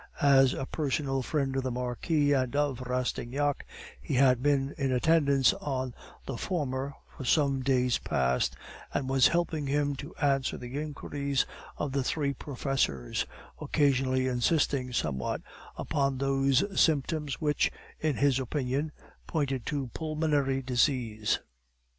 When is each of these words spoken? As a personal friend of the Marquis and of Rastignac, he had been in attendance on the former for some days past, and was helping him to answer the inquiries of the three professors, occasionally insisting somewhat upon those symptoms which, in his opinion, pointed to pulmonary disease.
As 0.19 0.55
a 0.55 0.65
personal 0.65 1.21
friend 1.21 1.55
of 1.55 1.61
the 1.61 1.69
Marquis 1.69 2.33
and 2.33 2.55
of 2.55 2.81
Rastignac, 2.87 3.67
he 4.01 4.15
had 4.15 4.41
been 4.41 4.73
in 4.75 4.91
attendance 4.91 5.53
on 5.53 5.93
the 6.25 6.37
former 6.39 6.95
for 7.15 7.23
some 7.23 7.61
days 7.61 7.99
past, 7.99 8.55
and 8.95 9.07
was 9.07 9.27
helping 9.27 9.67
him 9.67 9.95
to 9.97 10.15
answer 10.15 10.57
the 10.57 10.75
inquiries 10.81 11.45
of 11.77 11.91
the 11.91 12.03
three 12.03 12.33
professors, 12.33 13.27
occasionally 13.61 14.25
insisting 14.25 14.91
somewhat 14.91 15.43
upon 15.77 16.17
those 16.17 16.63
symptoms 16.81 17.39
which, 17.39 17.69
in 17.99 18.15
his 18.15 18.39
opinion, 18.39 18.91
pointed 19.27 19.67
to 19.67 19.89
pulmonary 19.93 20.63
disease. 20.63 21.37